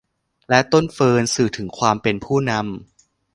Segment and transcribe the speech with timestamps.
[0.49, 2.63] และต้นเฟิร์น สื่อถึงความเป็นผู้นำ